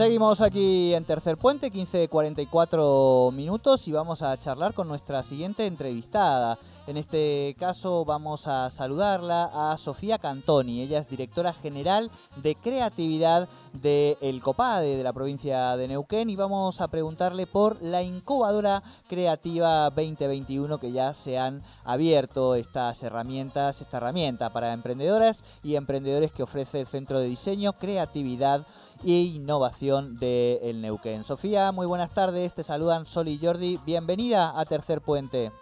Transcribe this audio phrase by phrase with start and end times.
[0.00, 6.56] Seguimos aquí en Tercer Puente, 15.44 minutos y vamos a charlar con nuestra siguiente entrevistada.
[6.90, 10.82] En este caso vamos a saludarla a Sofía Cantoni.
[10.82, 12.10] Ella es directora general
[12.42, 17.80] de creatividad del El COPADE de la provincia de Neuquén y vamos a preguntarle por
[17.80, 25.44] la incubadora creativa 2021 que ya se han abierto estas herramientas, esta herramienta para emprendedoras
[25.62, 28.66] y emprendedores que ofrece el Centro de Diseño, Creatividad
[29.04, 31.24] e Innovación de El Neuquén.
[31.24, 35.52] Sofía, muy buenas tardes, te saludan Sol y Jordi, bienvenida a Tercer Puente.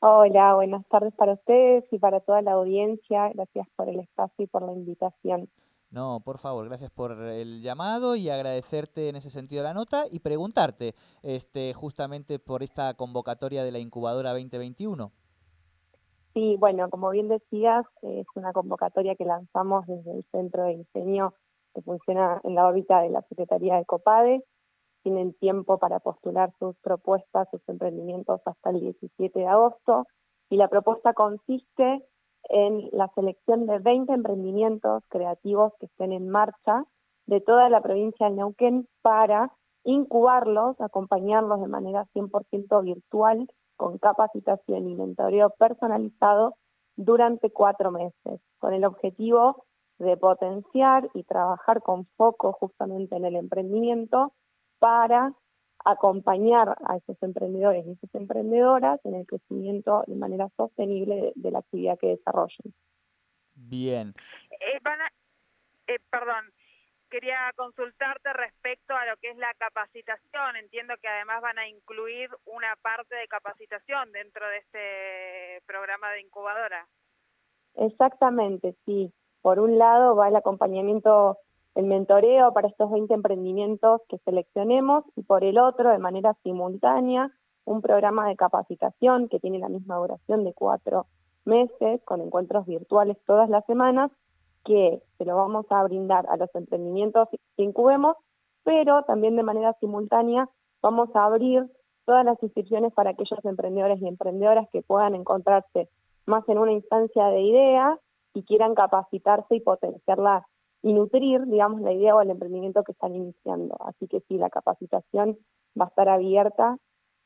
[0.00, 4.46] Hola, buenas tardes para ustedes y para toda la audiencia, gracias por el espacio y
[4.46, 5.48] por la invitación.
[5.90, 10.20] No, por favor, gracias por el llamado y agradecerte en ese sentido la nota y
[10.20, 15.10] preguntarte este, justamente por esta convocatoria de la incubadora 2021.
[16.34, 21.32] Sí, bueno, como bien decías, es una convocatoria que lanzamos desde el Centro de Diseño
[21.74, 24.44] que funciona en la órbita de la Secretaría de COPADE.
[25.06, 30.04] Tienen tiempo para postular sus propuestas, sus emprendimientos hasta el 17 de agosto.
[30.50, 32.04] Y la propuesta consiste
[32.48, 36.82] en la selección de 20 emprendimientos creativos que estén en marcha
[37.26, 39.52] de toda la provincia de Neuquén para
[39.84, 43.46] incubarlos, acompañarlos de manera 100% virtual
[43.76, 46.56] con capacitación y mentoreo personalizado
[46.96, 49.66] durante cuatro meses, con el objetivo
[50.00, 54.32] de potenciar y trabajar con foco justamente en el emprendimiento
[54.78, 55.34] para
[55.84, 61.60] acompañar a esos emprendedores y esas emprendedoras en el crecimiento de manera sostenible de, la
[61.60, 62.74] actividad que desarrollen.
[63.54, 64.12] Bien.
[64.50, 64.80] Eh,
[65.86, 66.52] eh, perdón,
[67.08, 70.56] quería consultarte respecto a lo que es la capacitación.
[70.56, 76.20] Entiendo que además van a incluir una parte de capacitación dentro de este programa de
[76.20, 76.88] incubadora.
[77.74, 79.12] Exactamente, sí.
[79.42, 81.38] Por un lado va el acompañamiento,
[81.76, 87.30] el mentoreo para estos 20 emprendimientos que seleccionemos y por el otro, de manera simultánea,
[87.66, 91.06] un programa de capacitación que tiene la misma duración de cuatro
[91.44, 94.10] meses, con encuentros virtuales todas las semanas,
[94.64, 98.16] que se lo vamos a brindar a los emprendimientos que incubemos,
[98.64, 100.48] pero también de manera simultánea
[100.82, 101.70] vamos a abrir
[102.06, 105.90] todas las inscripciones para aquellos emprendedores y emprendedoras que puedan encontrarse
[106.24, 107.98] más en una instancia de idea
[108.32, 110.46] y quieran capacitarse y potenciarla
[110.82, 113.76] y nutrir, digamos, la idea o el emprendimiento que están iniciando.
[113.86, 115.38] Así que sí, la capacitación
[115.78, 116.76] va a estar abierta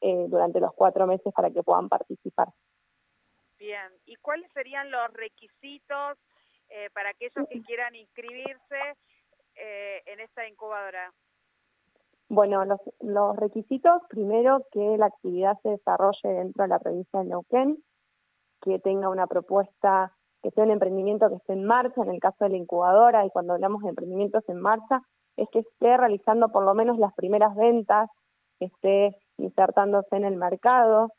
[0.00, 2.48] eh, durante los cuatro meses para que puedan participar.
[3.58, 6.16] Bien, ¿y cuáles serían los requisitos
[6.70, 8.96] eh, para aquellos que quieran inscribirse
[9.56, 11.12] eh, en esta incubadora?
[12.28, 17.26] Bueno, los, los requisitos, primero que la actividad se desarrolle dentro de la provincia de
[17.26, 17.84] Neuquén,
[18.62, 22.44] que tenga una propuesta que sea un emprendimiento que esté en marcha, en el caso
[22.44, 25.02] de la incubadora, y cuando hablamos de emprendimientos en marcha,
[25.36, 28.10] es que esté realizando por lo menos las primeras ventas,
[28.58, 31.12] que esté insertándose en el mercado.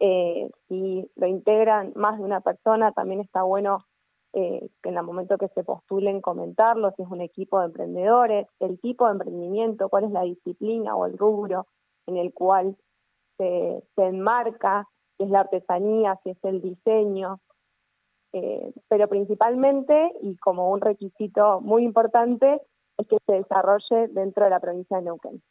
[0.00, 3.84] Eh, si lo integran más de una persona, también está bueno
[4.32, 8.46] eh, que en el momento que se postulen comentarlo, si es un equipo de emprendedores,
[8.60, 11.66] el tipo de emprendimiento, cuál es la disciplina o el rubro
[12.06, 12.76] en el cual
[13.36, 14.86] se, se enmarca,
[15.16, 17.40] si es la artesanía, si es el diseño,
[18.32, 22.60] eh, pero principalmente, y como un requisito muy importante,
[22.96, 25.42] es que se desarrolle dentro de la provincia de Neuquén.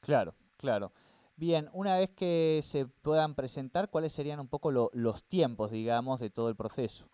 [0.00, 0.92] Claro, claro.
[1.36, 6.30] Bien, una vez que se puedan presentar, ¿cuáles serían un poco los tiempos, digamos, de
[6.30, 7.08] todo el proceso?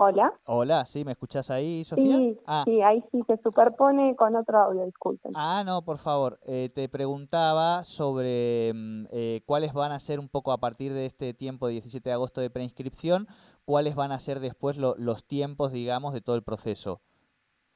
[0.00, 0.32] Hola.
[0.46, 1.04] Hola, ¿sí?
[1.04, 2.16] ¿Me escuchás ahí, Sofía?
[2.16, 2.62] Sí, ah.
[2.64, 5.32] sí, ahí sí se superpone con otro audio, disculpen.
[5.34, 6.38] Ah, no, por favor.
[6.46, 11.04] Eh, te preguntaba sobre mm, eh, cuáles van a ser un poco a partir de
[11.04, 13.26] este tiempo de 17 de agosto de preinscripción,
[13.64, 17.00] cuáles van a ser después los tiempos, digamos, de todo el proceso.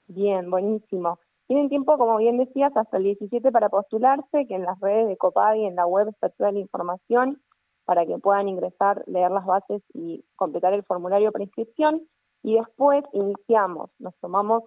[0.07, 1.19] Bien, buenísimo.
[1.49, 5.17] Tienen tiempo, como bien decías, hasta el 17 para postularse, que en las redes de
[5.17, 7.43] Copadi, en la web está toda la información
[7.85, 12.03] para que puedan ingresar, leer las bases y completar el formulario de preinscripción.
[12.43, 14.65] Y después iniciamos, nos tomamos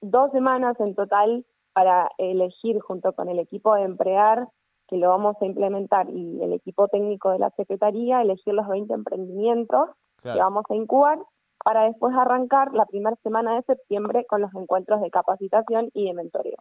[0.00, 4.48] dos semanas en total para elegir junto con el equipo de emplear
[4.88, 8.94] que lo vamos a implementar y el equipo técnico de la Secretaría, elegir los 20
[8.94, 9.90] emprendimientos
[10.22, 11.18] que vamos a incubar
[11.64, 16.14] para después arrancar la primera semana de septiembre con los encuentros de capacitación y de
[16.14, 16.58] mentoreo.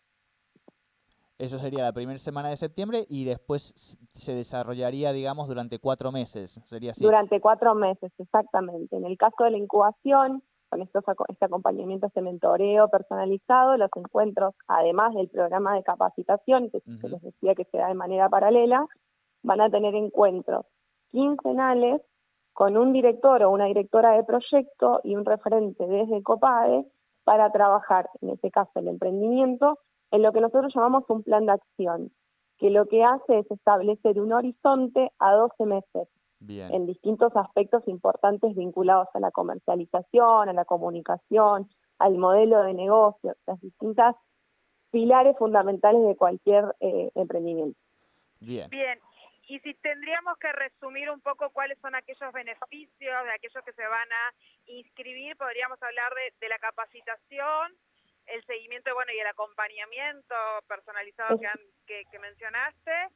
[1.37, 6.61] Eso sería la primera semana de septiembre y después se desarrollaría, digamos, durante cuatro meses.
[6.63, 7.03] ¿Sería así?
[7.03, 8.95] Durante cuatro meses, exactamente.
[8.95, 14.55] En el caso de la incubación, con estos, este acompañamiento, este mentoreo personalizado, los encuentros,
[14.67, 18.85] además del programa de capacitación, que se les decía que se da de manera paralela,
[19.43, 20.65] van a tener encuentros
[21.11, 22.01] quincenales
[22.53, 26.85] con un director o una directora de proyecto y un referente desde COPADE
[27.25, 29.79] para trabajar, en este caso el emprendimiento,
[30.11, 32.11] en lo que nosotros llamamos un plan de acción,
[32.57, 36.07] que lo que hace es establecer un horizonte a 12 meses
[36.47, 43.35] en distintos aspectos importantes vinculados a la comercialización, a la comunicación, al modelo de negocio,
[43.47, 44.15] las distintas
[44.91, 47.79] pilares fundamentales de cualquier eh, emprendimiento.
[48.39, 48.69] Bien.
[48.69, 48.99] Bien.
[49.47, 53.87] Y si tendríamos que resumir un poco cuáles son aquellos beneficios de aquellos que se
[53.87, 54.33] van a
[54.65, 57.73] inscribir, podríamos hablar de, la capacitación,
[58.27, 60.35] el seguimiento bueno, y el acompañamiento
[60.67, 61.37] personalizado
[61.85, 63.09] que, que, mencionaste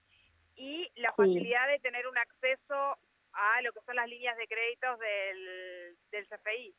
[0.56, 2.98] y la facilidad de tener un acceso
[3.34, 6.76] a lo que son las líneas de créditos del, del CFI.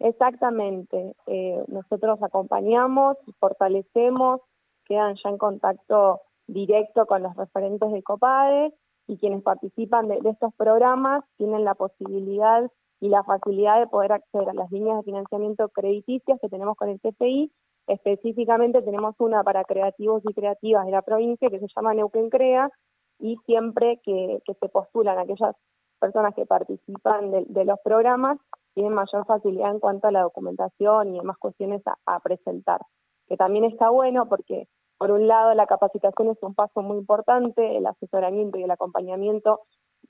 [0.00, 1.14] Exactamente.
[1.26, 4.40] Eh, nosotros acompañamos, fortalecemos,
[4.86, 8.74] quedan ya en contacto directo con los referentes de COPADE
[9.06, 12.70] y quienes participan de, estos programas tienen la posibilidad
[13.00, 16.90] y la facilidad de poder acceder a las líneas de financiamiento crediticias que tenemos con
[16.90, 17.50] el CFI.
[17.86, 22.70] Específicamente tenemos una para creativos y creativas de la provincia que se llama Neuquén Crea
[23.18, 25.56] y siempre que, se postulan aquellas
[25.98, 28.38] personas que participan de, los programas
[28.74, 32.80] tienen mayor facilidad en cuanto a la documentación y demás cuestiones a presentar,
[33.26, 34.68] que también está bueno porque
[35.00, 39.60] por un lado, la capacitación es un paso muy importante, el asesoramiento y el acompañamiento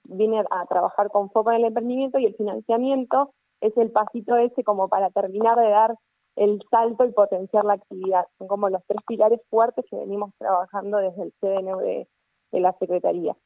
[0.05, 4.65] viene a trabajar con foco en el emprendimiento y el financiamiento es el pasito ese
[4.65, 5.95] como para terminar de dar
[6.37, 8.27] el salto y potenciar la actividad.
[8.39, 12.07] Son como los tres pilares fuertes que venimos trabajando desde el CDNU de
[12.53, 13.37] la Secretaría.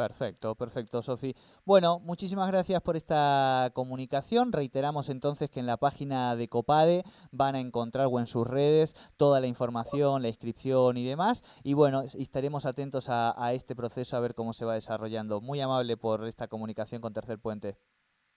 [0.00, 1.34] Perfecto, perfecto, Sofi.
[1.66, 4.50] Bueno, muchísimas gracias por esta comunicación.
[4.50, 7.02] Reiteramos entonces que en la página de Copade
[7.32, 11.60] van a encontrar o en sus redes toda la información, la inscripción y demás.
[11.64, 15.42] Y bueno, estaremos atentos a, este proceso a ver cómo se va desarrollando.
[15.42, 17.76] Muy amable por esta comunicación con Tercer Puente.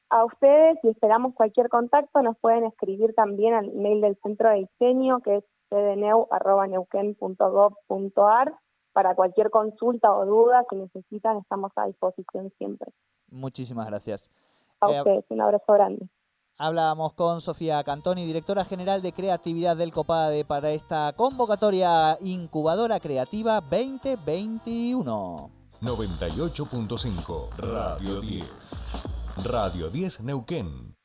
[0.10, 4.68] A ustedes, y esperamos cualquier contacto, nos pueden escribir también al mail del Centro de
[4.68, 8.54] Diseño, que es cdneu.neuquen.gov.ar
[8.94, 12.92] para cualquier consulta o duda que necesitan, estamos a disposición siempre.
[13.30, 14.32] Muchísimas gracias.
[14.80, 16.08] A eh, ustedes, un abrazo grande.
[16.58, 23.60] Hablábamos con Sofía Cantoni, directora general de creatividad del COPADE para esta convocatoria incubadora creativa
[23.60, 25.50] 2021.
[25.82, 29.46] 98.5 Radio 10.
[29.46, 30.96] Radio 10 Neuquén.